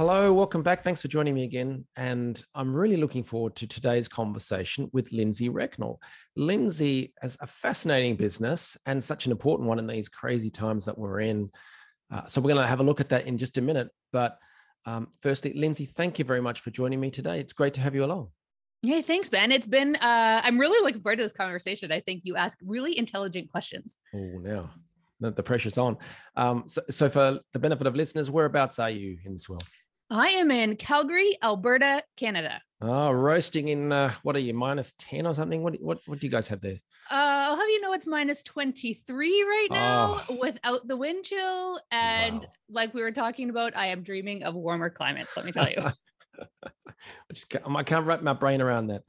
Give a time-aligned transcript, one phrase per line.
[0.00, 0.82] Hello, welcome back.
[0.82, 1.84] Thanks for joining me again.
[1.94, 6.00] And I'm really looking forward to today's conversation with Lindsay Recknell.
[6.36, 10.96] Lindsay has a fascinating business and such an important one in these crazy times that
[10.96, 11.50] we're in.
[12.10, 13.90] Uh, so we're going to have a look at that in just a minute.
[14.10, 14.38] But
[14.86, 17.38] um, firstly, Lindsay, thank you very much for joining me today.
[17.38, 18.28] It's great to have you along.
[18.80, 19.52] Hey, thanks, Ben.
[19.52, 21.92] It's been, uh, I'm really looking forward to this conversation.
[21.92, 23.98] I think you ask really intelligent questions.
[24.14, 24.70] Oh, now
[25.20, 25.98] the pressure's on.
[26.36, 29.64] Um, so, so, for the benefit of listeners, whereabouts are you in this world?
[30.10, 32.60] I am in Calgary, Alberta, Canada.
[32.82, 35.62] Oh, roasting in uh, what are you minus ten or something?
[35.62, 36.80] What what what do you guys have there?
[37.10, 40.38] Uh, I'll have you know it's minus twenty three right now oh.
[40.40, 42.46] without the wind chill, and wow.
[42.70, 45.36] like we were talking about, I am dreaming of warmer climates.
[45.36, 45.92] Let me tell you.
[46.64, 49.04] I just can't, I can't wrap my brain around that,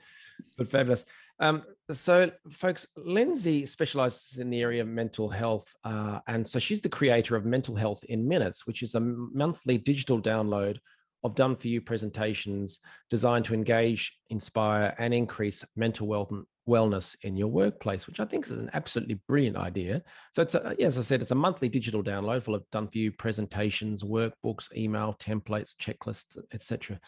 [0.57, 1.05] but fabulous.
[1.39, 1.63] Um,
[1.93, 5.73] so, folks, Lindsay specializes in the area of mental health.
[5.83, 9.77] Uh, and so she's the creator of Mental Health in Minutes, which is a monthly
[9.77, 10.77] digital download
[11.23, 17.15] of done for you presentations designed to engage, inspire, and increase mental wealth and wellness
[17.23, 20.01] in your workplace, which I think is an absolutely brilliant idea.
[20.33, 22.87] So it's a, yeah, as I said, it's a monthly digital download full of done
[22.87, 26.99] for you presentations, workbooks, email templates, checklists, etc.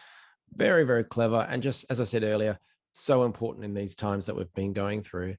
[0.53, 1.47] Very, very clever.
[1.49, 2.59] And just as I said earlier,
[2.93, 5.35] so important in these times that we've been going through.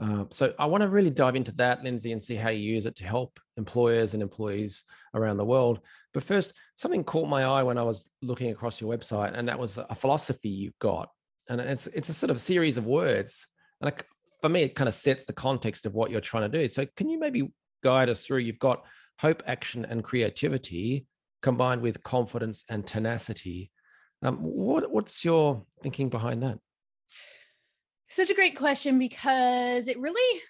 [0.00, 2.86] Uh, so I want to really dive into that, Lindsay, and see how you use
[2.86, 4.82] it to help employers and employees
[5.14, 5.80] around the world.
[6.12, 9.58] But first, something caught my eye when I was looking across your website, and that
[9.58, 11.10] was a philosophy you've got,
[11.48, 13.46] and it's it's a sort of series of words,
[13.80, 13.92] and
[14.40, 16.66] for me, it kind of sets the context of what you're trying to do.
[16.66, 17.52] So can you maybe
[17.84, 18.38] guide us through?
[18.38, 18.84] You've got
[19.20, 21.06] hope, action, and creativity
[21.40, 23.70] combined with confidence and tenacity.
[24.22, 26.58] Um, what what's your thinking behind that?
[28.08, 30.40] Such a great question because it really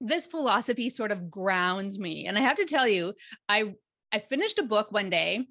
[0.00, 2.26] this philosophy sort of grounds me.
[2.26, 3.14] And I have to tell you,
[3.48, 3.74] I
[4.12, 5.46] I finished a book one day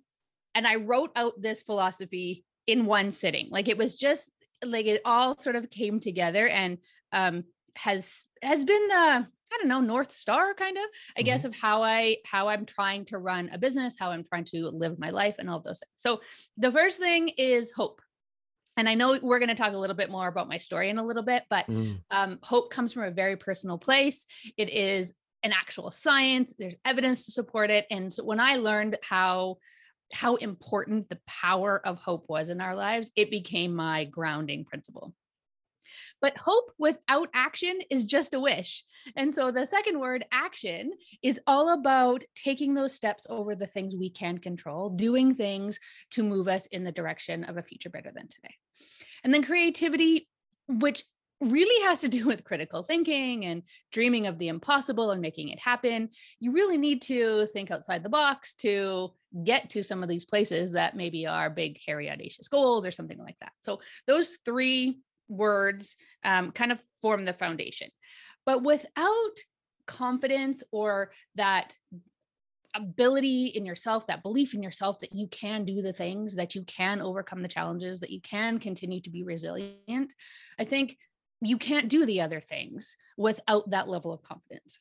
[0.55, 3.49] and I wrote out this philosophy in one sitting.
[3.51, 4.31] Like it was just
[4.63, 6.79] like it all sort of came together and
[7.13, 7.43] um
[7.75, 11.25] has has been the I don't know North Star kind of I mm-hmm.
[11.25, 14.69] guess of how I how I'm trying to run a business, how I'm trying to
[14.69, 15.91] live my life and all of those things.
[15.95, 16.21] So
[16.57, 18.01] the first thing is hope
[18.79, 20.97] and I know we're going to talk a little bit more about my story in
[20.97, 21.99] a little bit, but mm.
[22.11, 24.25] um, hope comes from a very personal place.
[24.55, 25.13] It is
[25.43, 26.53] an actual science.
[26.57, 27.85] There's evidence to support it.
[27.91, 29.57] And so when I learned how
[30.11, 35.13] how important the power of hope was in our lives, it became my grounding principle.
[36.21, 38.83] But hope without action is just a wish.
[39.15, 40.91] And so the second word, action,
[41.21, 45.79] is all about taking those steps over the things we can control, doing things
[46.11, 48.55] to move us in the direction of a future better than today.
[49.23, 50.27] And then creativity,
[50.67, 51.03] which
[51.41, 55.59] really has to do with critical thinking and dreaming of the impossible and making it
[55.59, 56.09] happen.
[56.39, 59.11] You really need to think outside the box to
[59.43, 63.19] get to some of these places that maybe are big, hairy, audacious goals or something
[63.19, 63.51] like that.
[63.61, 67.89] So, those three words um, kind of form the foundation.
[68.45, 69.35] But without
[69.85, 71.75] confidence or that
[72.75, 76.63] ability in yourself, that belief in yourself that you can do the things, that you
[76.63, 80.13] can overcome the challenges, that you can continue to be resilient,
[80.59, 80.97] I think
[81.41, 84.79] you can't do the other things without that level of confidence.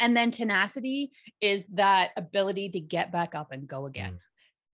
[0.00, 4.14] And then tenacity is that ability to get back up and go again.
[4.14, 4.18] Mm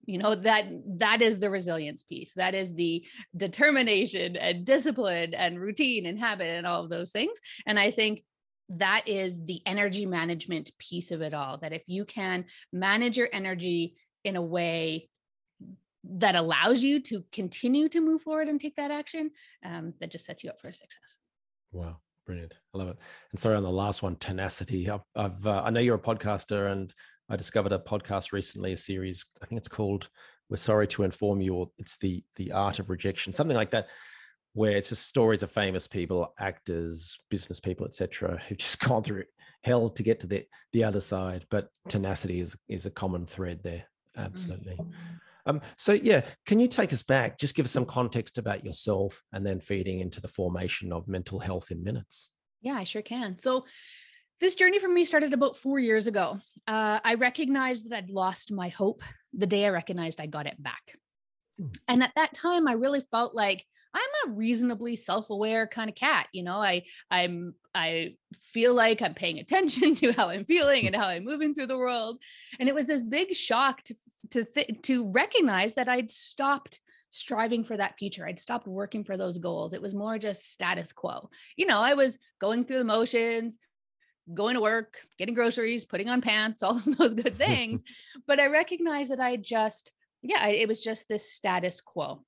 [0.05, 0.67] you know that
[0.99, 2.33] that is the resilience piece.
[2.35, 3.05] That is the
[3.37, 7.39] determination and discipline and routine and habit and all of those things.
[7.67, 8.25] And i think
[8.71, 13.29] that is the energy management piece of it all that if you can manage your
[13.33, 15.09] energy in a way
[16.05, 19.31] that allows you to continue to move forward and take that action
[19.65, 21.19] um, that just sets you up for success.
[21.73, 21.97] Wow
[22.31, 22.55] brilliant.
[22.73, 22.99] I love it.
[23.33, 24.89] And sorry on the last one tenacity.
[24.89, 26.95] I've, I've uh, i know you're a podcaster and
[27.31, 29.25] I discovered a podcast recently, a series.
[29.41, 30.09] I think it's called
[30.49, 33.89] "We're Sorry to Inform You," or it's the the Art of Rejection, something like that,
[34.53, 39.25] where it's just stories of famous people, actors, business people, etc., who've just gone through
[39.63, 41.47] hell to get to the the other side.
[41.51, 43.85] But tenacity is is a common thread there.
[44.17, 44.75] Absolutely.
[44.75, 44.93] Mm-hmm.
[45.47, 47.39] Um, so yeah, can you take us back?
[47.39, 51.39] Just give us some context about yourself, and then feeding into the formation of mental
[51.39, 52.31] health in minutes.
[52.61, 53.39] Yeah, I sure can.
[53.41, 53.65] So
[54.41, 56.39] this journey for me started about four years ago.
[56.67, 59.03] Uh, I recognized that I'd lost my hope
[59.33, 60.97] the day I recognized I got it back.
[61.61, 61.77] Mm.
[61.89, 66.29] And at that time, I really felt like I'm a reasonably self-aware kind of cat.
[66.33, 68.15] You know, I I'm I
[68.53, 71.79] feel like I'm paying attention to how I'm feeling and how I'm moving through the
[71.79, 72.19] world.
[72.59, 73.95] And it was this big shock to
[74.31, 78.27] to th- to recognize that I'd stopped striving for that future.
[78.27, 79.75] I'd stopped working for those goals.
[79.75, 81.29] It was more just status quo.
[81.57, 83.59] You know, I was going through the motions,
[84.35, 87.83] going to work, getting groceries, putting on pants, all of those good things.
[88.27, 89.93] but I recognized that I just,
[90.23, 92.23] yeah, it was just this status quo.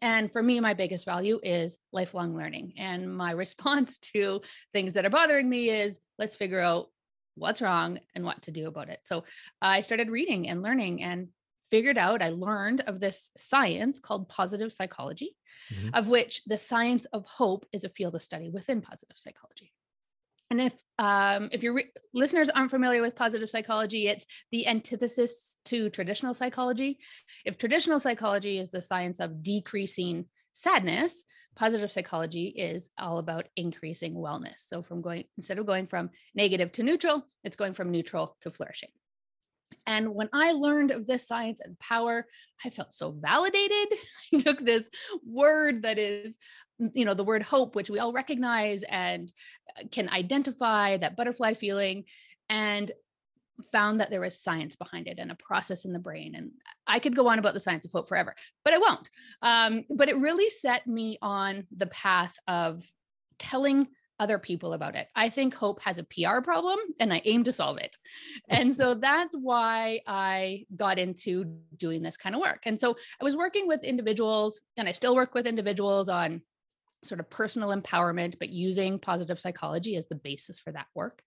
[0.00, 2.74] And for me, my biggest value is lifelong learning.
[2.78, 4.40] And my response to
[4.72, 6.88] things that are bothering me is let's figure out
[7.34, 9.00] what's wrong and what to do about it.
[9.04, 9.24] So
[9.60, 11.28] I started reading and learning and
[11.70, 15.34] figured out, I learned of this science called positive psychology,
[15.72, 15.94] mm-hmm.
[15.94, 19.72] of which the science of hope is a field of study within positive psychology.
[20.52, 25.56] And if um, if your re- listeners aren't familiar with positive psychology, it's the antithesis
[25.64, 26.98] to traditional psychology.
[27.46, 31.24] If traditional psychology is the science of decreasing sadness,
[31.56, 34.58] positive psychology is all about increasing wellness.
[34.58, 38.50] So from going instead of going from negative to neutral, it's going from neutral to
[38.50, 38.90] flourishing.
[39.86, 42.26] And when I learned of this science and power,
[42.62, 43.98] I felt so validated.
[44.34, 44.90] I took this
[45.26, 46.36] word that is,
[46.94, 49.30] you know, the word hope, which we all recognize and
[49.78, 52.04] uh, can identify that butterfly feeling,
[52.48, 52.90] and
[53.70, 56.34] found that there was science behind it and a process in the brain.
[56.34, 56.50] And
[56.86, 58.34] I could go on about the science of hope forever,
[58.64, 59.10] but I won't.
[59.40, 62.84] Um, but it really set me on the path of
[63.38, 63.88] telling
[64.22, 65.08] other people about it.
[65.16, 67.96] I think Hope has a PR problem and I aim to solve it.
[68.48, 72.62] And so that's why I got into doing this kind of work.
[72.64, 76.42] And so I was working with individuals and I still work with individuals on
[77.02, 81.22] sort of personal empowerment, but using positive psychology as the basis for that work.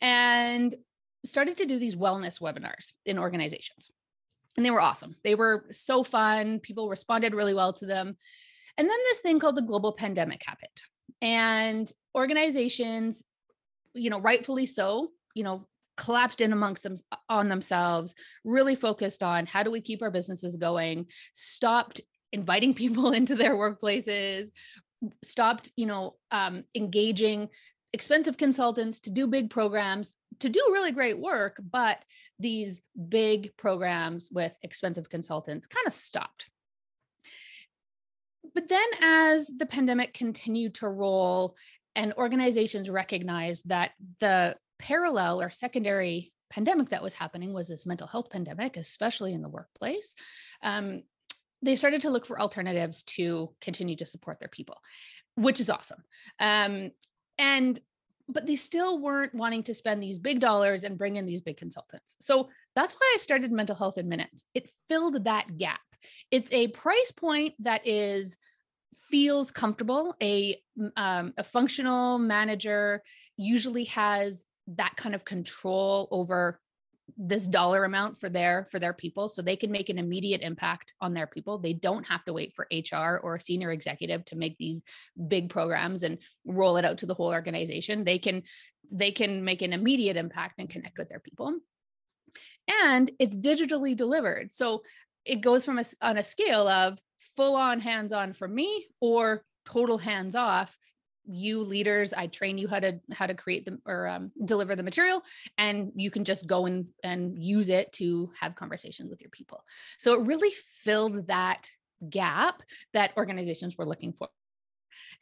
[0.00, 0.74] And
[1.24, 3.90] started to do these wellness webinars in organizations.
[4.56, 5.16] And they were awesome.
[5.22, 6.60] They were so fun.
[6.60, 8.16] People responded really well to them.
[8.78, 10.80] And then this thing called the global pandemic happened
[11.22, 13.22] and organizations
[13.94, 15.66] you know rightfully so you know
[15.96, 16.96] collapsed in amongst them
[17.28, 18.14] on themselves
[18.44, 22.00] really focused on how do we keep our businesses going stopped
[22.32, 24.48] inviting people into their workplaces
[25.22, 27.48] stopped you know um, engaging
[27.92, 32.04] expensive consultants to do big programs to do really great work but
[32.40, 36.46] these big programs with expensive consultants kind of stopped.
[38.54, 41.54] But then as the pandemic continued to roll
[41.94, 48.06] and organizations recognized that the parallel or secondary pandemic that was happening was this mental
[48.06, 50.14] health pandemic, especially in the workplace,
[50.62, 51.02] um,
[51.62, 54.78] they started to look for alternatives to continue to support their people,
[55.36, 56.02] which is awesome.
[56.38, 56.90] Um,
[57.38, 57.78] and
[58.32, 61.56] but they still weren't wanting to spend these big dollars and bring in these big
[61.56, 62.14] consultants.
[62.20, 64.44] So that's why I started Mental Health in Minutes.
[64.54, 65.80] It filled that gap.
[66.30, 68.36] It's a price point that is
[69.10, 70.14] feels comfortable.
[70.22, 70.56] A
[70.96, 73.02] um, a functional manager
[73.36, 76.60] usually has that kind of control over
[77.16, 80.94] this dollar amount for their for their people so they can make an immediate impact
[81.00, 81.58] on their people.
[81.58, 84.82] They don't have to wait for hr or a senior executive to make these
[85.28, 88.04] big programs and roll it out to the whole organization.
[88.04, 88.42] They can
[88.90, 91.54] they can make an immediate impact and connect with their people.
[92.82, 94.54] And it's digitally delivered.
[94.54, 94.82] So
[95.24, 96.98] it goes from a, on a scale of
[97.36, 100.76] full on hands on for me or total hands off
[101.26, 104.82] you leaders i train you how to how to create them or um, deliver the
[104.82, 105.22] material
[105.58, 109.64] and you can just go and and use it to have conversations with your people.
[109.98, 111.70] So it really filled that
[112.08, 112.62] gap
[112.94, 114.28] that organizations were looking for.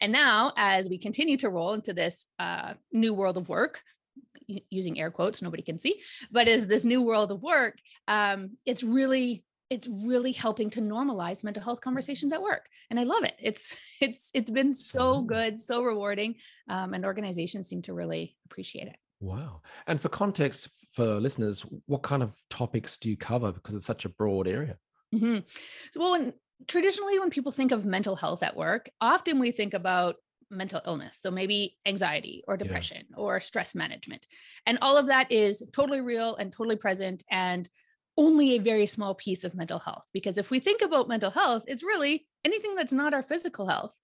[0.01, 3.81] And now as we continue to roll into this uh, new world of work
[4.69, 6.01] using air quotes nobody can see
[6.31, 7.75] but as this new world of work
[8.07, 13.03] um, it's really it's really helping to normalize mental health conversations at work and i
[13.03, 13.35] love it.
[13.39, 16.35] It's it's it's been so good so rewarding
[16.69, 18.97] um, and organizations seem to really appreciate it.
[19.19, 19.61] Wow.
[19.87, 23.51] And for context for listeners what kind of topics do you cover?
[23.51, 24.77] Because it's such a broad area.
[25.13, 25.39] Mm-hmm.
[25.91, 26.33] so, well when,
[26.67, 30.17] traditionally when people think of mental health at work often we think about
[30.51, 33.15] mental illness so maybe anxiety or depression yeah.
[33.17, 34.27] or stress management
[34.67, 37.69] and all of that is totally real and totally present and
[38.19, 40.03] only a very small piece of mental health.
[40.11, 43.97] Because if we think about mental health, it's really anything that's not our physical health.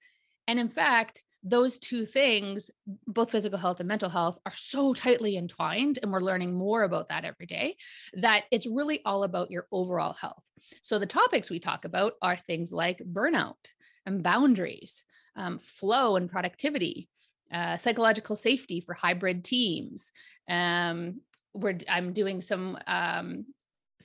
[0.48, 2.72] And in fact, those two things,
[3.06, 6.00] both physical health and mental health, are so tightly entwined.
[6.02, 7.76] And we're learning more about that every day
[8.14, 10.44] that it's really all about your overall health.
[10.82, 13.58] So the topics we talk about are things like burnout
[14.06, 15.04] and boundaries,
[15.36, 17.10] um, flow and productivity,
[17.52, 20.12] uh, psychological safety for hybrid teams.
[20.50, 21.20] Um,
[21.54, 23.46] we're, I'm doing some um,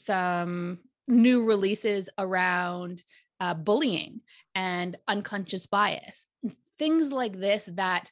[0.04, 0.78] some
[1.08, 3.02] new releases around
[3.40, 4.20] uh, bullying
[4.54, 6.26] and unconscious bias,
[6.78, 8.10] things like this that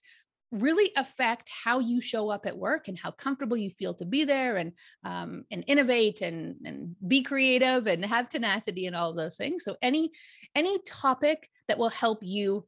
[0.50, 4.24] really affect how you show up at work and how comfortable you feel to be
[4.24, 4.72] there and
[5.04, 9.64] um, and innovate and and be creative and have tenacity and all those things.
[9.64, 10.10] So any
[10.54, 12.66] any topic that will help you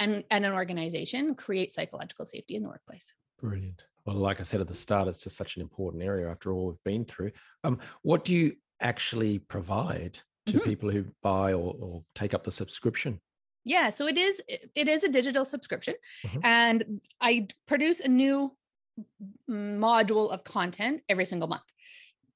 [0.00, 4.60] and, and an organization create psychological safety in the workplace brilliant well like i said
[4.60, 7.30] at the start it's just such an important area after all we've been through
[7.64, 10.68] um, what do you actually provide to mm-hmm.
[10.68, 13.20] people who buy or, or take up the subscription
[13.64, 14.40] yeah so it is
[14.74, 15.94] it is a digital subscription
[16.26, 16.38] mm-hmm.
[16.44, 18.54] and i produce a new
[19.48, 21.62] module of content every single month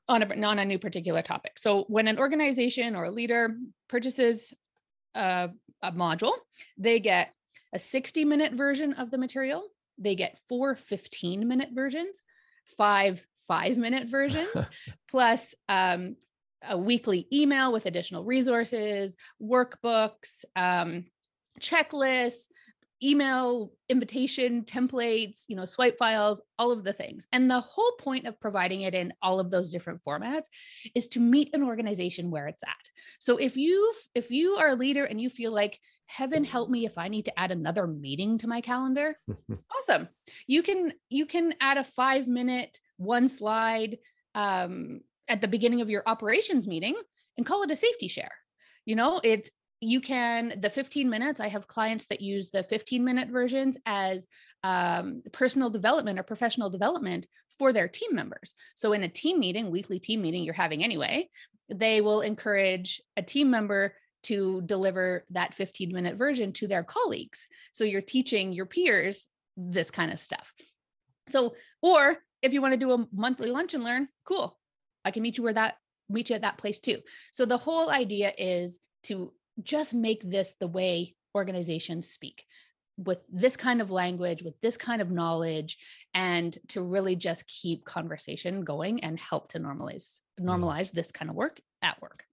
[0.09, 3.57] on a, on a new particular topic so when an organization or a leader
[3.89, 4.53] purchases
[5.15, 5.49] a,
[5.83, 6.33] a module
[6.77, 7.33] they get
[7.75, 9.65] a 60 minute version of the material
[9.99, 12.23] they get four 15 minute versions
[12.77, 14.49] five five minute versions
[15.11, 16.17] plus um,
[16.69, 21.05] a weekly email with additional resources, workbooks, um,
[21.61, 22.47] checklists,
[23.03, 27.27] email invitation templates, you know, swipe files, all of the things.
[27.33, 30.45] And the whole point of providing it in all of those different formats
[30.95, 32.91] is to meet an organization where it's at.
[33.19, 36.87] So if you if you are a leader and you feel like heaven help me
[36.87, 39.17] if I need to add another meeting to my calendar,
[39.79, 40.09] awesome.
[40.47, 43.99] You can you can add a 5 minute one slide
[44.35, 46.95] um, at the beginning of your operations meeting
[47.37, 48.33] and call it a safety share.
[48.85, 49.51] You know, it's
[49.85, 54.27] you can the 15 minutes i have clients that use the 15 minute versions as
[54.63, 57.27] um, personal development or professional development
[57.59, 58.55] for their team members.
[58.75, 61.29] So in a team meeting weekly team meeting you're having anyway
[61.69, 67.47] they will encourage a team member to deliver that 15 minute version to their colleagues.
[67.73, 70.53] So you're teaching your peers this kind of stuff.
[71.29, 74.59] So or if you want to do a monthly lunch and learn cool.
[75.05, 75.77] I can meet you where that
[76.09, 76.99] meet you at that place too.
[77.33, 82.45] So the whole idea is to just make this the way organizations speak
[82.97, 85.79] with this kind of language, with this kind of knowledge,
[86.13, 90.45] and to really just keep conversation going and help to normalize mm.
[90.45, 92.25] normalize this kind of work at work.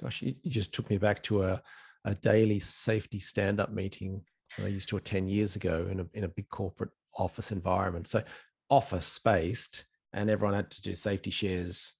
[0.00, 1.62] Gosh, you, you just took me back to a,
[2.04, 4.22] a daily safety stand-up meeting
[4.62, 8.06] I used to attend years ago in a in a big corporate office environment.
[8.08, 8.22] So
[8.70, 11.94] office spaced, and everyone had to do safety shares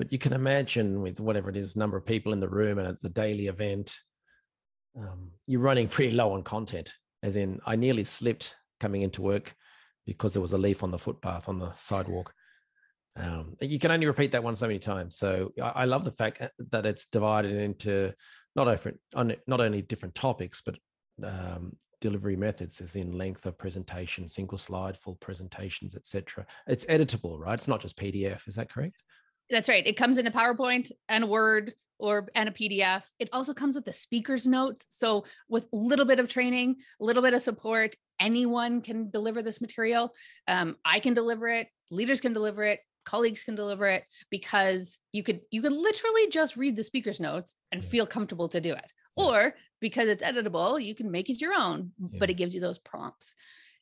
[0.00, 2.88] but you can imagine with whatever it is, number of people in the room and
[2.88, 3.98] it's a daily event,
[4.98, 6.90] um, you're running pretty low on content.
[7.22, 9.54] As in, I nearly slipped coming into work
[10.06, 12.32] because there was a leaf on the footpath on the sidewalk.
[13.14, 15.18] Um, you can only repeat that one so many times.
[15.18, 16.40] So I, I love the fact
[16.70, 18.14] that it's divided into
[18.56, 20.76] not different, not only different topics, but
[21.22, 26.46] um, delivery methods, as in length of presentation, single slide, full presentations, etc.
[26.66, 27.52] It's editable, right?
[27.52, 28.48] It's not just PDF.
[28.48, 29.02] Is that correct?
[29.50, 29.86] That's right.
[29.86, 33.02] It comes in a PowerPoint and a Word or and a PDF.
[33.18, 34.86] It also comes with the speaker's notes.
[34.90, 39.42] So with a little bit of training, a little bit of support, anyone can deliver
[39.42, 40.12] this material.
[40.48, 41.68] Um, I can deliver it.
[41.90, 42.80] Leaders can deliver it.
[43.04, 47.54] Colleagues can deliver it because you could you could literally just read the speaker's notes
[47.72, 48.92] and feel comfortable to do it.
[49.16, 52.18] Or because it's editable, you can make it your own, yeah.
[52.18, 53.34] but it gives you those prompts.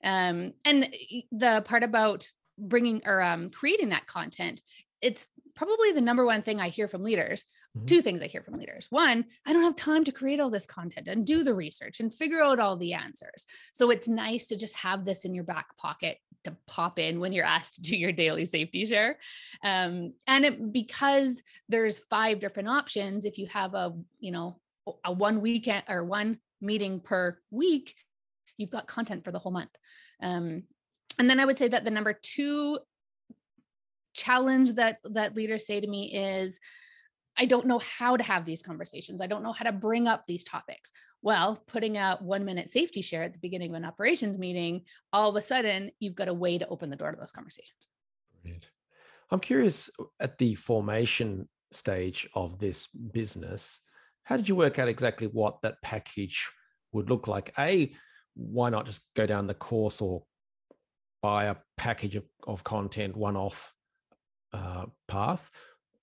[0.02, 0.94] Um, and
[1.32, 4.62] the part about bringing or um, creating that content
[5.00, 5.26] it's
[5.58, 7.44] probably the number one thing I hear from leaders.
[7.76, 7.86] Mm-hmm.
[7.86, 8.86] Two things I hear from leaders.
[8.90, 12.14] One, I don't have time to create all this content and do the research and
[12.14, 13.44] figure out all the answers.
[13.72, 17.32] So it's nice to just have this in your back pocket to pop in when
[17.32, 19.18] you're asked to do your daily safety share.
[19.64, 24.60] Um, and it, because there's five different options, if you have a, you know,
[25.04, 27.96] a one weekend or one meeting per week,
[28.56, 29.70] you've got content for the whole month.
[30.22, 30.62] Um,
[31.18, 32.78] and then I would say that the number two
[34.18, 36.58] challenge that that leaders say to me is
[37.40, 39.20] I don't know how to have these conversations.
[39.20, 40.90] I don't know how to bring up these topics.
[41.22, 44.82] Well, putting a one minute safety share at the beginning of an operations meeting,
[45.12, 47.88] all of a sudden you've got a way to open the door to those conversations.
[48.42, 48.68] Brilliant.
[49.30, 53.80] I'm curious at the formation stage of this business,
[54.24, 56.50] how did you work out exactly what that package
[56.92, 57.52] would look like?
[57.58, 57.94] A,
[58.34, 60.24] why not just go down the course or
[61.22, 63.72] buy a package of, of content one off
[64.52, 65.50] uh, path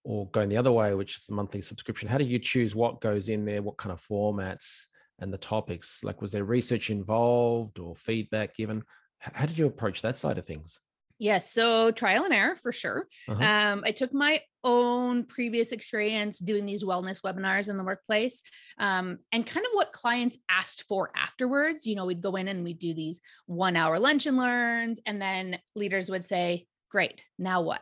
[0.04, 2.08] or going the other way, which is the monthly subscription?
[2.08, 4.86] How do you choose what goes in there, what kind of formats
[5.20, 6.04] and the topics?
[6.04, 8.84] Like, was there research involved or feedback given?
[9.20, 10.80] How did you approach that side of things?
[11.18, 13.08] Yes, so trial and error for sure.
[13.28, 13.42] Uh-huh.
[13.42, 18.42] Um, I took my own previous experience doing these wellness webinars in the workplace
[18.80, 21.88] um, and kind of what clients asked for afterwards.
[21.88, 25.22] You know, we'd go in and we'd do these one hour lunch and learns, and
[25.22, 27.82] then leaders would say, Great, now what?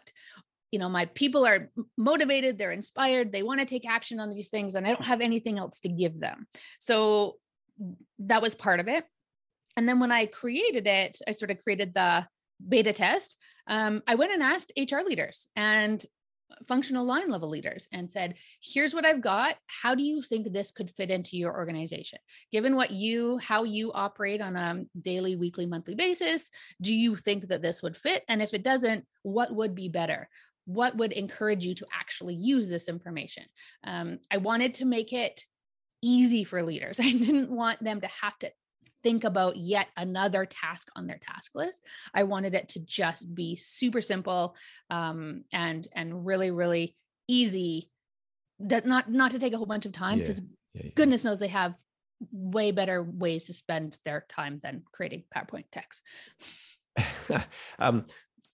[0.73, 4.47] You know my people are motivated they're inspired they want to take action on these
[4.47, 6.47] things and i don't have anything else to give them
[6.79, 7.35] so
[8.17, 9.05] that was part of it
[9.77, 12.25] and then when i created it i sort of created the
[12.67, 13.37] beta test
[13.67, 16.03] um, i went and asked hr leaders and
[16.67, 19.55] functional line level leaders and said, here's what I've got.
[19.67, 22.19] How do you think this could fit into your organization?
[22.51, 26.49] Given what you, how you operate on a daily, weekly, monthly basis,
[26.81, 28.23] do you think that this would fit?
[28.27, 30.29] And if it doesn't, what would be better?
[30.65, 33.43] What would encourage you to actually use this information?
[33.83, 35.43] Um, I wanted to make it
[36.01, 36.99] easy for leaders.
[37.01, 38.51] I didn't want them to have to
[39.03, 41.85] think about yet another task on their task list.
[42.13, 44.55] I wanted it to just be super simple
[44.89, 46.95] um, and and really really
[47.27, 47.89] easy.
[48.59, 50.91] That not not to take a whole bunch of time because yeah, yeah, yeah.
[50.95, 51.75] goodness knows they have
[52.31, 56.01] way better ways to spend their time than creating PowerPoint text.
[57.79, 58.05] um,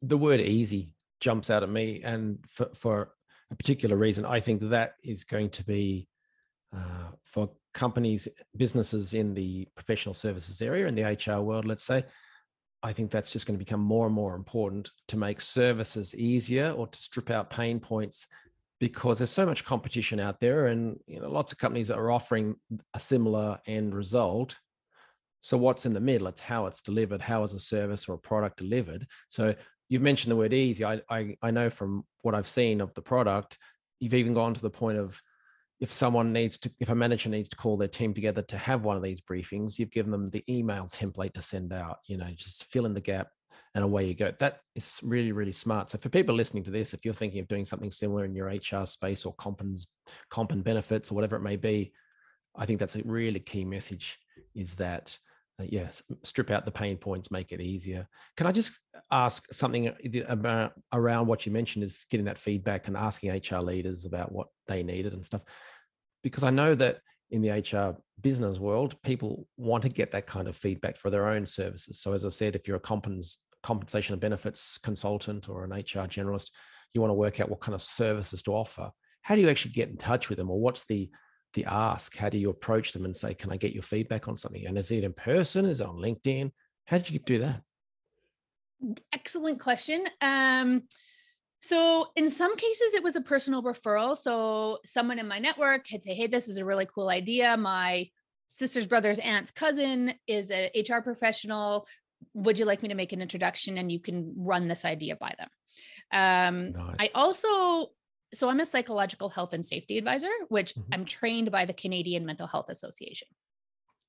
[0.01, 3.11] the word easy jumps out at me, and for, for
[3.51, 6.07] a particular reason, I think that is going to be
[6.75, 12.03] uh, for companies, businesses in the professional services area, in the HR world, let's say,
[12.81, 16.71] I think that's just going to become more and more important to make services easier
[16.71, 18.27] or to strip out pain points
[18.79, 22.55] because there's so much competition out there and you know lots of companies are offering
[22.93, 24.57] a similar end result.
[25.41, 26.27] So what's in the middle?
[26.27, 29.07] It's how it's delivered how is a service or a product delivered?
[29.27, 29.55] So
[29.89, 33.01] you've mentioned the word easy i i, I know from what i've seen of the
[33.01, 33.57] product
[33.99, 35.21] you've even gone to the point of
[35.79, 38.85] if someone needs to if a manager needs to call their team together to have
[38.85, 42.29] one of these briefings you've given them the email template to send out you know
[42.35, 43.27] just fill in the gap
[43.75, 44.33] and away you go.
[44.39, 45.89] That is really really smart.
[45.89, 48.47] So for people listening to this if you're thinking of doing something similar in your
[48.47, 49.79] hr space or comp and,
[50.29, 51.91] comp and benefits or whatever it may be
[52.55, 54.17] i think that's a really key message
[54.55, 55.17] is that
[55.59, 58.07] Uh, yes strip out the pain points make it easier.
[58.37, 58.79] Can i just
[59.11, 59.93] ask something uh,
[60.27, 64.47] about around what you mentioned is getting that feedback and asking hr leaders about what
[64.67, 65.41] they needed and stuff?
[66.23, 66.99] Because i know that
[67.31, 71.27] in the hr business world people want to get that kind of feedback for their
[71.27, 71.99] own services.
[71.99, 76.07] So as i said if you're a compens- compensation and benefits consultant or an hr
[76.07, 76.51] generalist
[76.93, 78.91] you want to work out what kind of services to offer.
[79.21, 81.09] How do you actually get in touch with them or what's the
[81.53, 82.15] the ask?
[82.15, 84.77] How do you approach them and say, "Can I get your feedback on something?" And
[84.77, 85.65] is it in person?
[85.65, 86.51] Is it on LinkedIn?
[86.85, 87.61] How did you do that?
[89.13, 90.05] Excellent question.
[90.21, 90.83] Um,
[91.61, 94.15] so in some cases, it was a personal referral.
[94.15, 97.57] So someone in my network had say, "Hey, this is a really cool idea.
[97.57, 98.09] My
[98.47, 101.85] sister's brother's aunt's cousin is a HR professional.
[102.33, 105.35] Would you like me to make an introduction and you can run this idea by
[105.37, 105.49] them?"
[106.11, 106.95] Um, nice.
[106.99, 107.91] I also
[108.33, 110.93] so I'm a psychological health and safety advisor, which mm-hmm.
[110.93, 113.27] I'm trained by the Canadian Mental Health Association.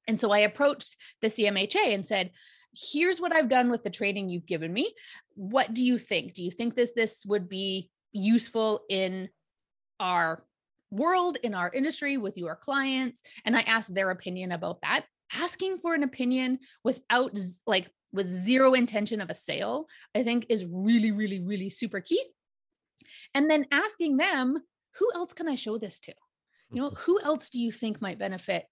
[0.06, 2.30] And so I approached the CMHA and said,
[2.74, 4.92] here's what I've done with the training you've given me.
[5.34, 6.34] What do you think?
[6.34, 9.28] Do you think that this would be useful in
[9.98, 10.44] our
[10.90, 13.22] world, in our industry, with your clients?
[13.44, 15.04] And I asked their opinion about that.
[15.32, 20.66] Asking for an opinion without like with zero intention of a sale, I think is
[20.68, 22.20] really, really, really super key
[23.34, 24.58] and then asking them
[24.98, 26.12] who else can i show this to
[26.72, 27.00] you know mm-hmm.
[27.00, 28.64] who else do you think might benefit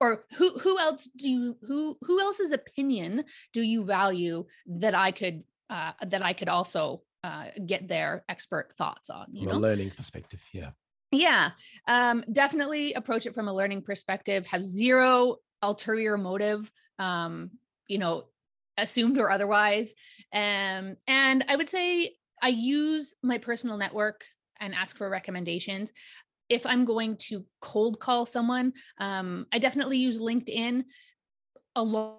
[0.00, 5.10] or who who else do you who who else's opinion do you value that i
[5.10, 9.58] could uh, that i could also uh, get their expert thoughts on you from know?
[9.58, 10.70] a learning perspective yeah
[11.10, 11.50] yeah
[11.88, 17.50] um, definitely approach it from a learning perspective have zero ulterior motive um,
[17.88, 18.24] you know
[18.76, 19.94] assumed or otherwise
[20.32, 24.22] um, and i would say I use my personal network
[24.60, 25.90] and ask for recommendations.
[26.50, 30.84] If I'm going to cold call someone, um, I definitely use LinkedIn
[31.74, 32.18] a lot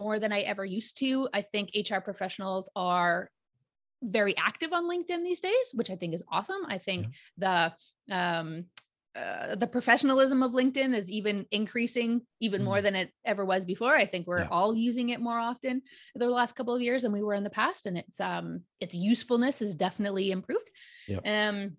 [0.00, 1.28] more than I ever used to.
[1.34, 3.30] I think HR professionals are
[4.02, 6.62] very active on LinkedIn these days, which I think is awesome.
[6.66, 7.72] I think yeah.
[8.08, 8.64] the um,
[9.16, 12.66] uh, the professionalism of LinkedIn is even increasing even mm.
[12.66, 13.96] more than it ever was before.
[13.96, 14.48] I think we're yeah.
[14.50, 15.82] all using it more often
[16.14, 18.94] the last couple of years than we were in the past, and its um its
[18.94, 20.70] usefulness has definitely improved.
[21.08, 21.26] Yep.
[21.26, 21.76] Um,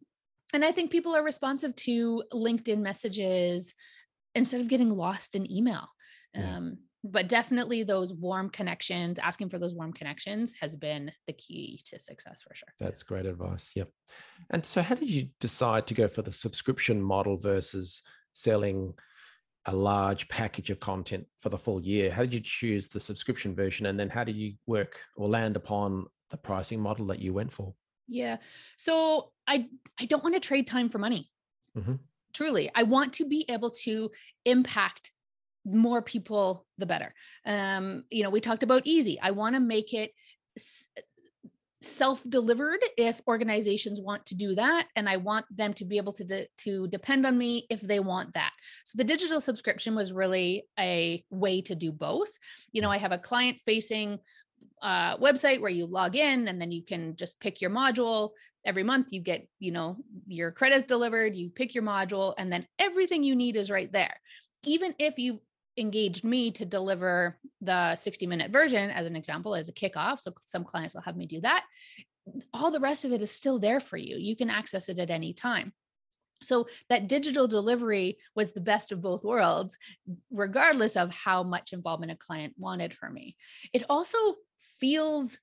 [0.53, 3.73] and I think people are responsive to LinkedIn messages
[4.35, 5.87] instead of getting lost in email.
[6.33, 6.57] Yeah.
[6.57, 11.81] Um, but definitely those warm connections asking for those warm connections has been the key
[11.85, 12.69] to success for sure.
[12.79, 13.89] That's great advice yep.
[14.51, 18.93] And so how did you decide to go for the subscription model versus selling
[19.65, 22.11] a large package of content for the full year?
[22.11, 25.55] How did you choose the subscription version and then how did you work or land
[25.55, 27.73] upon the pricing model that you went for?
[28.07, 28.37] Yeah
[28.77, 29.65] so i
[29.99, 31.29] i don't want to trade time for money.
[31.77, 31.93] Mm-hmm.
[32.33, 34.11] truly i want to be able to
[34.43, 35.10] impact
[35.65, 37.13] more people the better.
[37.45, 39.19] Um you know we talked about easy.
[39.21, 40.11] I want to make it
[41.81, 46.13] self delivered if organizations want to do that and i want them to be able
[46.13, 48.51] to de- to depend on me if they want that.
[48.85, 52.29] So the digital subscription was really a way to do both.
[52.71, 54.19] You know i have a client facing
[54.83, 58.31] uh, website where you log in and then you can just pick your module.
[58.63, 59.97] Every month you get you know
[60.27, 64.15] your credits delivered you pick your module and then everything you need is right there.
[64.65, 65.41] Even if you
[65.77, 70.33] engaged me to deliver the 60 minute version as an example as a kickoff so
[70.43, 71.63] some clients will have me do that.
[72.53, 74.17] All the rest of it is still there for you.
[74.17, 75.73] You can access it at any time.
[76.43, 79.77] So that digital delivery was the best of both worlds
[80.31, 83.35] regardless of how much involvement a client wanted from me.
[83.73, 84.17] It also
[84.79, 85.37] feels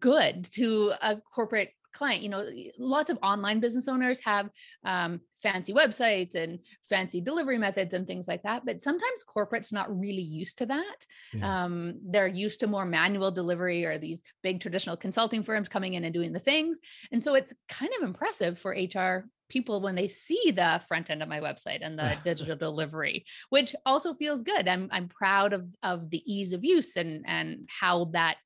[0.00, 2.44] good to a corporate client you know
[2.78, 4.50] lots of online business owners have
[4.84, 9.98] um, fancy websites and fancy delivery methods and things like that but sometimes corporates not
[9.98, 11.64] really used to that yeah.
[11.64, 16.04] um, they're used to more manual delivery or these big traditional consulting firms coming in
[16.04, 16.78] and doing the things
[17.12, 21.22] and so it's kind of impressive for hr people when they see the front end
[21.22, 25.64] of my website and the digital delivery which also feels good i'm i'm proud of
[25.82, 28.36] of the ease of use and and how that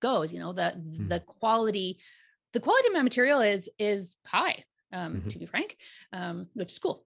[0.00, 1.08] goes you know the mm.
[1.08, 1.98] the quality
[2.52, 5.28] the quality of my material is is high um mm-hmm.
[5.28, 5.76] to be frank
[6.12, 7.04] um which is cool.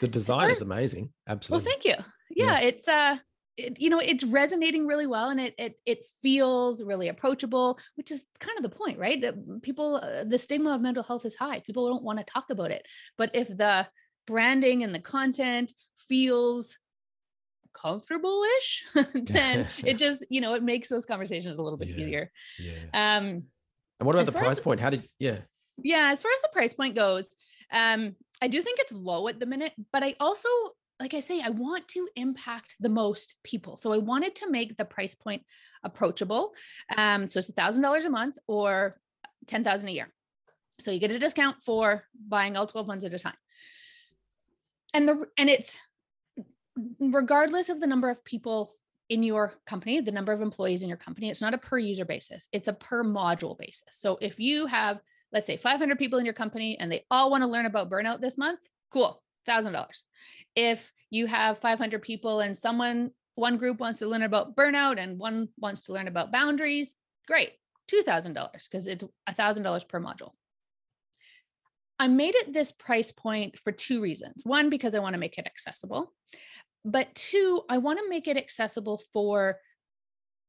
[0.00, 1.12] The design is amazing.
[1.26, 1.64] Absolutely.
[1.64, 2.04] well thank you.
[2.30, 2.60] Yeah, yeah.
[2.60, 3.16] it's uh
[3.56, 8.10] it, you know it's resonating really well and it it it feels really approachable which
[8.10, 9.20] is kind of the point right?
[9.20, 11.60] That people uh, the stigma of mental health is high.
[11.60, 12.86] People don't want to talk about it.
[13.16, 13.86] But if the
[14.26, 15.72] branding and the content
[16.08, 16.78] feels
[17.74, 21.96] comfortable-ish then it just you know it makes those conversations a little bit yeah.
[21.96, 22.32] easier.
[22.58, 23.16] Yeah.
[23.16, 23.44] Um
[23.98, 24.80] and what about the price point?
[24.80, 25.38] How did yeah?
[25.82, 27.28] Yeah, as far as the price point goes,
[27.72, 30.48] um, I do think it's low at the minute, but I also
[31.00, 33.76] like I say, I want to impact the most people.
[33.76, 35.44] So I wanted to make the price point
[35.84, 36.54] approachable.
[36.96, 38.98] Um, so it's a thousand dollars a month or
[39.46, 40.08] ten thousand a year.
[40.80, 43.34] So you get a discount for buying all 12 months at a time.
[44.94, 45.78] And the and it's
[47.00, 48.74] regardless of the number of people
[49.08, 52.04] in your company, the number of employees in your company, it's not a per user
[52.04, 53.88] basis, it's a per module basis.
[53.90, 55.00] So if you have,
[55.32, 58.20] let's say, 500 people in your company and they all want to learn about burnout
[58.20, 58.60] this month,
[58.92, 59.86] cool, $1,000.
[60.54, 65.18] If you have 500 people and someone, one group wants to learn about burnout and
[65.18, 66.94] one wants to learn about boundaries,
[67.26, 67.52] great,
[67.90, 70.32] $2,000 because it's $1,000 per module.
[71.98, 74.42] I made it this price point for two reasons.
[74.44, 76.12] One, because I want to make it accessible.
[76.84, 79.58] But two, I want to make it accessible for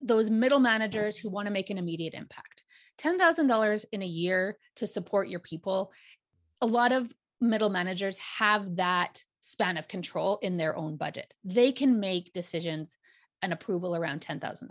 [0.02, 2.64] those middle managers who want to make an immediate impact.
[3.00, 5.92] $10,000 in a year to support your people.
[6.62, 7.12] A lot of
[7.42, 11.34] middle managers have that span of control in their own budget.
[11.44, 12.98] They can make decisions
[13.42, 14.70] and approval around $10,000.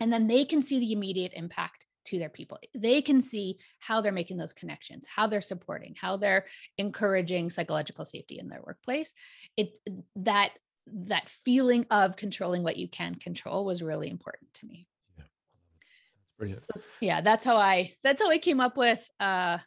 [0.00, 2.58] And then they can see the immediate impact to their people.
[2.74, 6.46] They can see how they're making those connections, how they're supporting, how they're
[6.78, 9.12] encouraging psychological safety in their workplace.
[9.56, 9.72] It
[10.16, 10.52] that
[10.86, 14.86] that feeling of controlling what you can control was really important to me.
[15.16, 15.24] Yeah.
[15.24, 16.66] That's brilliant.
[16.66, 19.58] So, yeah, that's how I that's how I came up with uh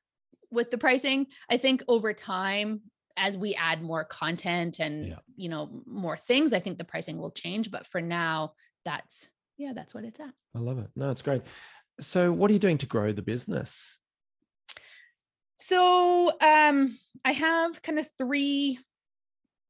[0.51, 1.27] with the pricing.
[1.49, 2.81] I think over time
[3.17, 5.15] as we add more content and yeah.
[5.35, 8.53] you know more things, I think the pricing will change, but for now
[8.85, 10.33] that's yeah, that's what it's at.
[10.55, 10.87] I love it.
[10.95, 11.41] No, it's great.
[11.99, 13.99] So, what are you doing to grow the business?
[15.57, 18.79] So, um, I have kind of three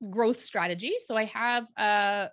[0.10, 1.06] growth strategies.
[1.08, 2.30] So, I have a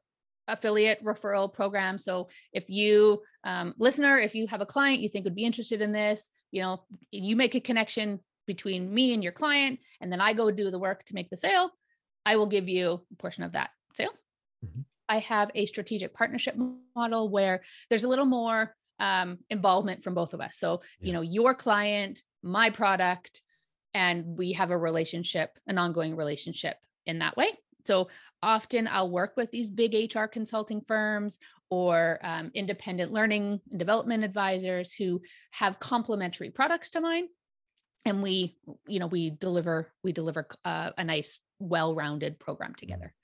[0.49, 1.99] affiliate referral program.
[1.99, 5.81] So, if you, um, listener, if you have a client you think would be interested
[5.81, 10.21] in this, you know, you make a connection between me and your client, and then
[10.21, 11.71] I go do the work to make the sale,
[12.25, 14.13] I will give you a portion of that sale.
[14.65, 14.83] Mm-hmm.
[15.09, 16.57] I have a strategic partnership
[16.95, 20.59] model where there's a little more um, involvement from both of us.
[20.59, 21.07] So, yeah.
[21.07, 23.43] you know, your client, my product,
[23.95, 27.49] and we have a relationship, an ongoing relationship in that way.
[27.87, 28.09] So
[28.43, 31.39] often I'll work with these big HR consulting firms
[31.71, 37.29] or um, independent learning and development advisors who have complementary products to mine.
[38.05, 38.57] And we,
[38.87, 42.77] you know, we deliver, we deliver uh, a nice, well-rounded program mm.
[42.77, 43.15] together.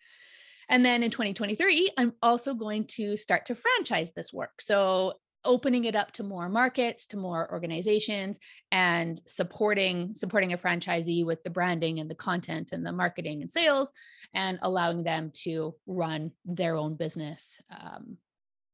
[0.68, 4.60] And then in 2023, I'm also going to start to franchise this work.
[4.60, 8.38] So opening it up to more markets to more organizations
[8.70, 13.52] and supporting supporting a franchisee with the branding and the content and the marketing and
[13.52, 13.92] sales
[14.34, 18.16] and allowing them to run their own business um,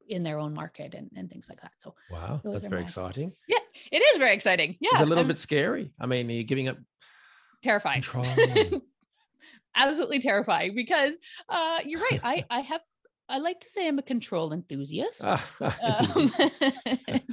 [0.08, 1.72] in their own market and, and things like that.
[1.78, 3.32] So wow that's very my, exciting.
[3.46, 3.58] Yeah
[3.90, 4.76] it is very exciting.
[4.80, 5.92] Yeah it's a little bit scary.
[6.00, 6.78] I mean you're giving up
[7.62, 8.04] terrifying
[9.74, 11.14] absolutely terrifying because
[11.48, 12.20] uh, you're right.
[12.22, 12.80] I i have
[13.28, 15.24] I like to say I'm a control enthusiast.
[15.60, 16.32] um,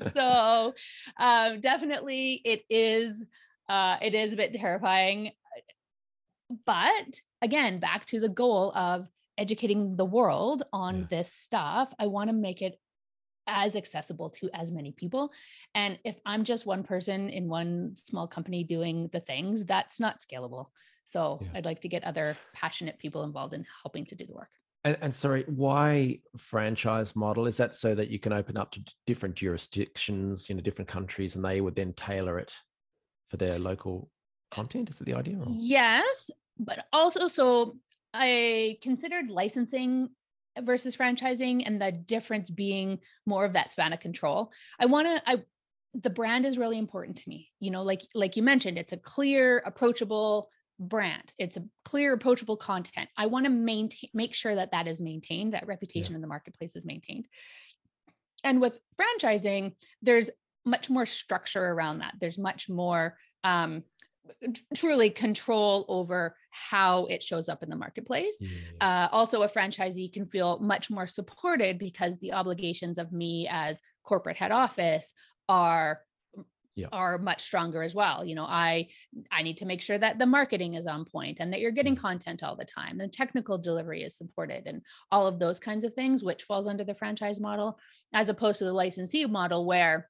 [0.14, 0.74] so
[1.18, 3.26] um, definitely it is
[3.70, 5.32] uh, it is a bit terrifying.
[6.66, 11.06] But again, back to the goal of educating the world on yeah.
[11.10, 11.94] this stuff.
[12.00, 12.80] I want to make it
[13.48, 15.32] as accessible to as many people.
[15.74, 20.22] And if I'm just one person in one small company doing the things, that's not
[20.22, 20.68] scalable.
[21.04, 21.50] So yeah.
[21.56, 24.50] I'd like to get other passionate people involved in helping to do the work.
[24.86, 27.48] And, and, sorry, why franchise model?
[27.48, 31.36] Is that so that you can open up to different jurisdictions, you know, different countries,
[31.36, 32.56] and they would then tailor it
[33.28, 34.12] for their local
[34.52, 34.90] content?
[34.90, 35.40] Is that the idea?
[35.40, 35.48] Or?
[35.50, 37.78] Yes, but also so
[38.14, 40.10] I considered licensing
[40.62, 44.54] versus franchising and the difference being more of that span of control.
[44.80, 45.44] I want to I
[45.96, 47.50] the brand is really important to me.
[47.60, 51.34] You know, like like you mentioned, it's a clear, approachable brand.
[51.38, 53.10] It's a clear, approachable content.
[53.18, 56.16] I want to maintain make sure that that is maintained, that reputation yeah.
[56.18, 57.28] in the marketplace is maintained.
[58.44, 60.30] And with franchising, there's
[60.66, 62.16] much more structure around that.
[62.20, 63.84] There's much more um,
[64.76, 68.40] truly control over how it shows up in the marketplace.
[68.82, 73.82] Uh, also, a franchisee can feel much more supported because the obligations of me as
[74.04, 75.14] corporate head office
[75.48, 76.02] are
[76.76, 76.88] yeah.
[76.92, 78.88] are much stronger as well you know i
[79.32, 81.96] i need to make sure that the marketing is on point and that you're getting
[81.96, 82.02] mm.
[82.02, 85.94] content all the time and technical delivery is supported and all of those kinds of
[85.94, 87.80] things which falls under the franchise model
[88.14, 90.10] as opposed to the licensee model where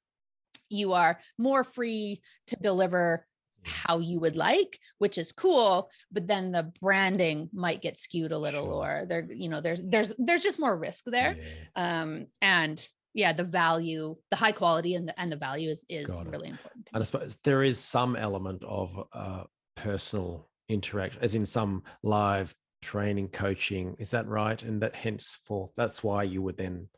[0.68, 3.26] you are more free to deliver
[3.64, 8.38] how you would like which is cool but then the branding might get skewed a
[8.38, 9.00] little sure.
[9.02, 11.36] or there you know there's there's there's just more risk there
[11.76, 12.00] yeah.
[12.00, 16.08] um and yeah the value the high quality and the and the value is is
[16.26, 19.42] really important and i suppose there is some element of uh
[19.74, 24.62] personal interaction as in some live training coaching is that right?
[24.62, 26.88] And that henceforth that's why you would then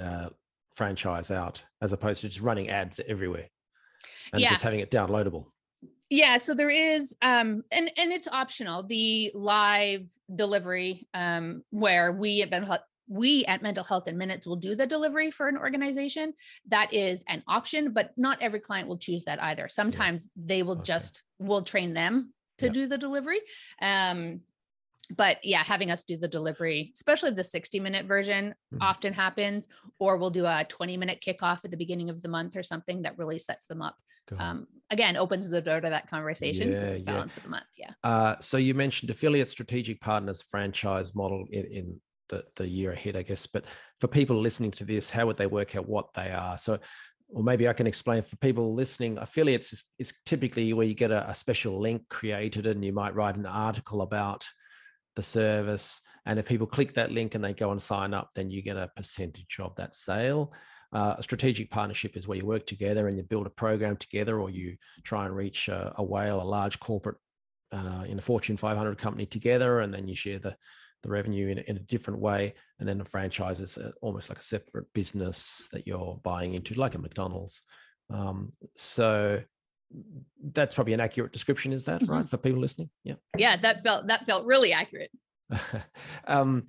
[0.00, 0.30] uh
[0.74, 3.48] franchise out as opposed to just running ads everywhere
[4.32, 4.50] and yeah.
[4.50, 5.46] just having it downloadable.
[6.10, 12.44] Yeah so there is um and and it's optional the live delivery um where we
[12.50, 16.32] mental health we at mental health in minutes will do the delivery for an organization
[16.68, 20.42] that is an option but not every client will choose that either sometimes yeah.
[20.46, 20.84] they will okay.
[20.84, 22.72] just will train them to yeah.
[22.72, 23.40] do the delivery
[23.82, 24.40] um
[25.16, 28.82] but yeah, having us do the delivery, especially the 60 minute version, mm-hmm.
[28.82, 32.56] often happens, or we'll do a 20 minute kickoff at the beginning of the month
[32.56, 33.96] or something that really sets them up.
[34.38, 36.72] Um, again, opens the door to that conversation.
[36.72, 37.36] Yeah, balance yeah.
[37.36, 37.66] of the month.
[37.76, 37.90] Yeah.
[38.02, 43.16] Uh, so you mentioned affiliate strategic partners franchise model in, in the, the year ahead,
[43.16, 43.46] I guess.
[43.46, 43.64] But
[43.98, 46.58] for people listening to this, how would they work out what they are?
[46.58, 46.78] So
[47.34, 51.10] or maybe I can explain for people listening, affiliates is, is typically where you get
[51.10, 54.46] a, a, special link created and you might write an article about
[55.16, 56.00] the service.
[56.26, 58.76] And if people click that link and they go and sign up, then you get
[58.76, 60.52] a percentage of that sale.
[60.92, 64.38] Uh, a strategic partnership is where you work together and you build a program together,
[64.38, 67.16] or you try and reach a, a whale, a large corporate
[67.72, 70.54] uh, in a Fortune 500 company together, and then you share the
[71.04, 72.54] the revenue in, in a different way.
[72.80, 76.74] And then the franchise is a, almost like a separate business that you're buying into,
[76.74, 77.62] like a McDonald's.
[78.10, 79.40] Um, so
[80.52, 82.12] that's probably an accurate description is that mm-hmm.
[82.12, 85.10] right for people listening yeah yeah that felt that felt really accurate
[86.26, 86.66] um,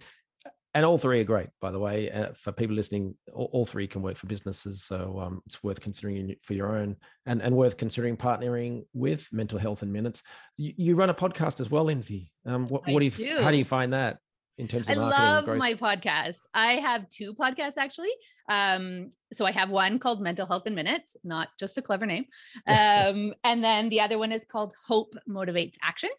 [0.74, 3.88] and all three are great by the way uh, for people listening all, all, three
[3.88, 6.95] can work for businesses so um, it's worth considering for your own
[7.26, 10.21] and, and worth considering partnering with mental health in minutes
[10.58, 13.41] you, you run a podcast as well lindsay um, what, what do you do.
[13.41, 14.17] how do you find that
[14.58, 16.41] in terms of I love my podcast.
[16.54, 18.12] I have two podcasts actually.
[18.48, 22.26] Um, so I have one called Mental Health in Minutes, not just a clever name.
[22.68, 26.10] Um, and then the other one is called Hope Motivates Action.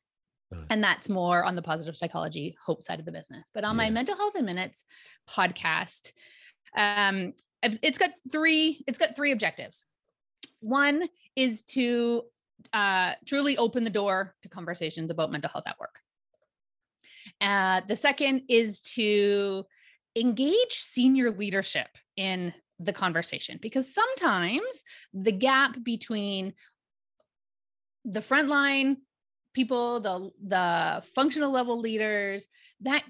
[0.50, 0.60] Nice.
[0.70, 3.48] And that's more on the positive psychology hope side of the business.
[3.52, 3.84] But on yeah.
[3.84, 4.84] my Mental Health in Minutes
[5.28, 6.12] podcast,
[6.76, 9.84] um, it's got three, it's got three objectives.
[10.60, 12.22] One is to
[12.72, 16.00] uh, truly open the door to conversations about mental health at work.
[17.40, 19.64] Uh, the second is to
[20.16, 24.84] engage senior leadership in the conversation because sometimes
[25.14, 26.52] the gap between
[28.04, 28.96] the frontline
[29.54, 32.46] people the the functional level leaders
[32.80, 33.02] that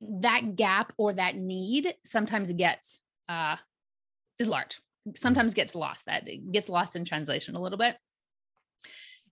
[0.00, 3.56] that gap or that need sometimes gets uh
[4.38, 4.80] is large.
[5.16, 7.96] Sometimes gets lost that gets lost in translation a little bit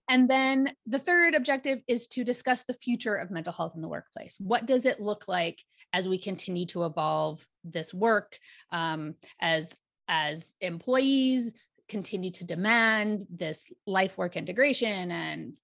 [0.08, 3.88] and then the third objective is to discuss the future of mental health in the
[3.88, 4.36] workplace.
[4.38, 8.38] What does it look like as we continue to evolve this work
[8.70, 9.76] um, as
[10.08, 11.52] as employees
[11.88, 15.58] continue to demand this life work integration and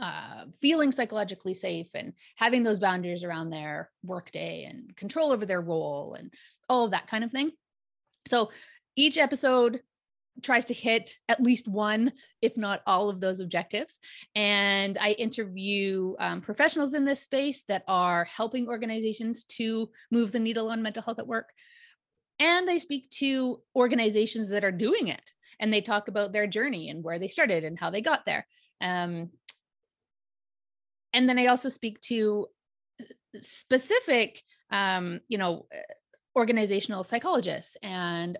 [0.00, 5.60] uh, feeling psychologically safe and having those boundaries around their workday and control over their
[5.60, 6.32] role and
[6.68, 7.50] all of that kind of thing.
[8.28, 8.50] So
[8.94, 9.80] each episode
[10.42, 13.98] tries to hit at least one, if not all of those objectives.
[14.34, 20.38] And I interview um, professionals in this space that are helping organizations to move the
[20.38, 21.50] needle on mental health at work.
[22.40, 26.88] And I speak to organizations that are doing it and they talk about their journey
[26.88, 28.46] and where they started and how they got there.
[28.80, 29.30] Um,
[31.12, 32.46] and then I also speak to
[33.42, 35.78] specific, um, you know, uh,
[36.36, 38.38] organizational psychologists and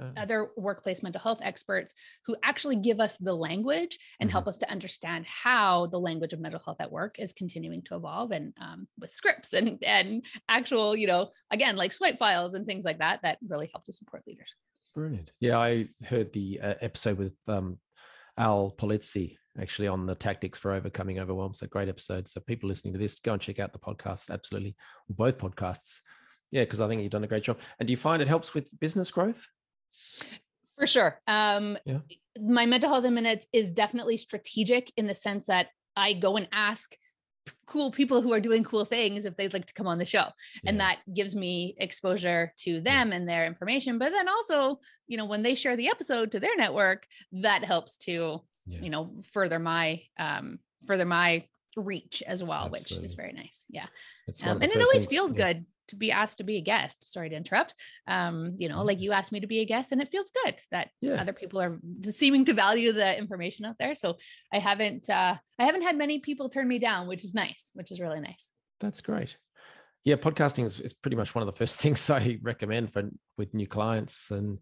[0.00, 0.10] uh.
[0.16, 1.94] other workplace mental health experts
[2.26, 4.34] who actually give us the language and mm-hmm.
[4.34, 7.96] help us to understand how the language of mental health at work is continuing to
[7.96, 12.66] evolve and um, with scripts and and actual you know again like swipe files and
[12.66, 14.54] things like that that really help to support leaders.
[14.94, 15.30] Brilliant.
[15.40, 17.78] Yeah i heard the uh, episode with um,
[18.36, 22.28] al polizzi actually on the tactics for overcoming overwhelm so great episode.
[22.28, 24.30] So people listening to this go and check out the podcast.
[24.30, 24.76] Absolutely.
[25.08, 26.00] Both podcasts.
[26.50, 27.58] Yeah because i think you've done a great job.
[27.78, 29.48] And do you find it helps with business growth
[30.78, 31.20] for sure.
[31.26, 31.98] Um, yeah.
[32.40, 36.48] My mental health in minutes is definitely strategic in the sense that I go and
[36.52, 36.96] ask
[37.66, 40.26] cool people who are doing cool things if they'd like to come on the show
[40.62, 40.70] yeah.
[40.70, 43.14] and that gives me exposure to them yeah.
[43.16, 46.56] and their information but then also you know when they share the episode to their
[46.56, 48.80] network that helps to yeah.
[48.80, 51.44] you know further my um further my
[51.76, 52.98] reach as well Absolutely.
[52.98, 53.86] which is very nice yeah
[54.44, 57.12] um, and it always things, feels good to be asked to be a guest.
[57.12, 57.74] Sorry to interrupt.
[58.06, 59.04] Um, you know, like mm-hmm.
[59.04, 61.20] you asked me to be a guest, and it feels good that yeah.
[61.20, 63.94] other people are seeming to value the information out there.
[63.94, 64.16] So
[64.52, 67.92] I haven't uh, I haven't had many people turn me down, which is nice, which
[67.92, 68.50] is really nice.
[68.80, 69.36] That's great.
[70.04, 73.54] Yeah, podcasting is, is pretty much one of the first things I recommend for with
[73.54, 74.30] new clients.
[74.30, 74.58] And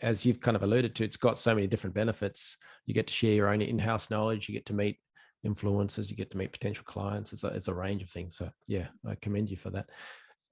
[0.00, 2.56] as you've kind of alluded to, it's got so many different benefits.
[2.86, 4.48] You get to share your own in-house knowledge.
[4.48, 4.98] You get to meet
[5.44, 6.10] influencers.
[6.10, 7.32] You get to meet potential clients.
[7.32, 8.36] It's a, it's a range of things.
[8.36, 9.90] So yeah, I commend you for that.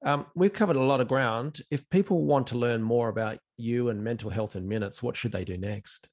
[0.05, 1.61] Um, we've covered a lot of ground.
[1.71, 5.33] If people want to learn more about you and mental health in minutes, what should
[5.33, 6.09] they do next?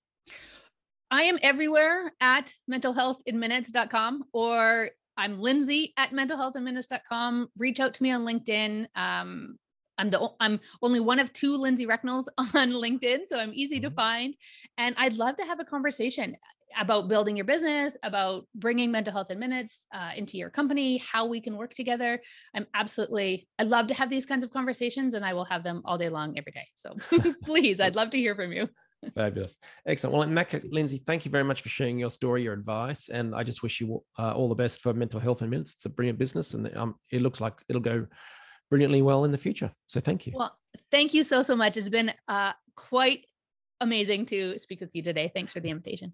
[1.12, 7.50] I am everywhere at mentalhealthinminutes.com or I'm Lindsay at mentalhealthinminutes.com.
[7.58, 8.86] Reach out to me on LinkedIn.
[8.96, 9.58] Um,
[9.98, 13.90] I'm the I'm only one of two Lindsay Recknells on LinkedIn, so I'm easy mm-hmm.
[13.90, 14.36] to find.
[14.78, 16.38] And I'd love to have a conversation
[16.78, 21.26] about building your business, about bringing mental health in minutes uh, into your company, how
[21.26, 22.22] we can work together.
[22.54, 25.82] I'm absolutely, I love to have these kinds of conversations and I will have them
[25.86, 26.68] all day long every day.
[26.76, 26.96] So
[27.44, 28.70] please, I'd love to hear from you.
[29.16, 29.58] Fabulous.
[29.88, 30.14] Excellent.
[30.14, 33.10] Well, in that case, Lindsay, thank you very much for sharing your story, your advice.
[33.10, 35.74] And I just wish you uh, all the best for mental health in minutes.
[35.74, 38.08] It's a brilliant business and um, it looks like it'll go
[38.70, 39.72] brilliantly well in the future.
[39.88, 40.34] So thank you.
[40.36, 40.56] Well,
[40.92, 41.78] thank you so, so much.
[41.78, 43.26] It's been uh, quite
[43.82, 45.32] amazing to speak with you today.
[45.34, 46.14] Thanks for the invitation.